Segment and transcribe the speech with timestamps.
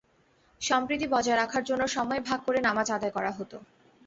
[0.61, 3.57] সম্প্রীতি বজায় রাখার জন্য সময় ভাগ করে নামাজ আদায় করা হতো।